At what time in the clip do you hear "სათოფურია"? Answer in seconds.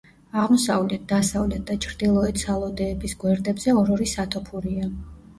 4.13-4.89